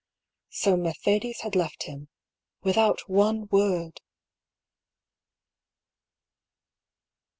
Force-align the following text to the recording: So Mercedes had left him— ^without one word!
So 0.49 0.77
Mercedes 0.77 1.41
had 1.41 1.55
left 1.55 1.83
him— 1.83 2.09
^without 2.65 3.01
one 3.01 3.45
word! 3.51 4.01